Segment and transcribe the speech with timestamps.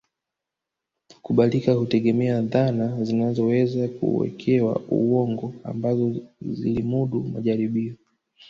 [1.13, 7.95] Kukubalika hutegemea dhana zinazoweza kuwekewa uongo ambazo zilimudu majaribio